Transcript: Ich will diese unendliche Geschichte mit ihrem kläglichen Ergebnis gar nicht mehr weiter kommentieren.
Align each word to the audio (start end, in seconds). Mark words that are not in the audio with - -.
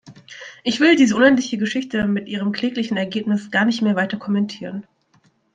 Ich 0.63 0.79
will 0.79 0.95
diese 0.95 1.15
unendliche 1.15 1.59
Geschichte 1.59 2.07
mit 2.07 2.27
ihrem 2.27 2.51
kläglichen 2.53 2.97
Ergebnis 2.97 3.51
gar 3.51 3.65
nicht 3.65 3.83
mehr 3.83 3.95
weiter 3.95 4.17
kommentieren. 4.17 4.83